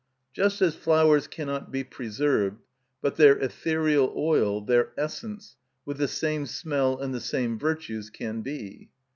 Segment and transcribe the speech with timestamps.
[0.33, 2.63] Just as flowers cannot be preserved,
[3.03, 8.41] but their ethereal oil, their essence, with the same smell and the same virtues, can
[8.41, 8.89] be.